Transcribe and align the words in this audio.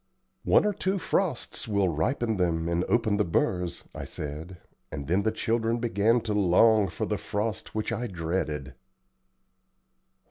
"One 0.45 0.65
or 0.65 0.73
two 0.73 0.97
frosts 0.97 1.67
will 1.67 1.87
ripen 1.89 2.37
them 2.37 2.67
and 2.67 2.83
open 2.85 3.17
the 3.17 3.23
burrs," 3.23 3.83
I 3.93 4.03
said, 4.03 4.57
and 4.91 5.05
then 5.05 5.21
the 5.21 5.31
children 5.31 5.77
began 5.77 6.21
to 6.21 6.33
long 6.33 6.87
for 6.87 7.05
the 7.05 7.19
frost 7.19 7.75
which 7.75 7.91
I 7.91 8.07
dreaded. 8.07 8.73